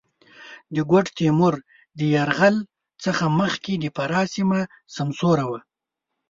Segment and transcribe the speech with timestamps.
[0.75, 1.55] د ګوډ تېمور
[1.97, 2.55] د یرغل
[3.03, 4.61] څخه مخکې د فراه سېمه
[4.95, 5.59] سمسوره وه.